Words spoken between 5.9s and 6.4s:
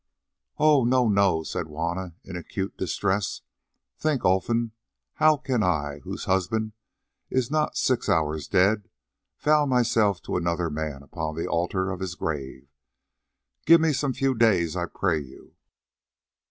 whose